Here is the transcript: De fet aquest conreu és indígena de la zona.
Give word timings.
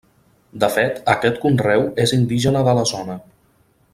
De 0.63 0.69
fet 0.75 0.97
aquest 1.13 1.37
conreu 1.43 1.85
és 2.07 2.15
indígena 2.19 2.65
de 2.71 2.75
la 2.81 2.89
zona. 2.95 3.21